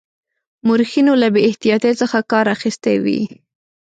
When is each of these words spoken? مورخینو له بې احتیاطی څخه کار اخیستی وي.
مورخینو 0.67 1.13
له 1.21 1.27
بې 1.33 1.41
احتیاطی 1.49 1.93
څخه 2.01 2.17
کار 2.31 2.45
اخیستی 2.55 2.95
وي. 3.03 3.21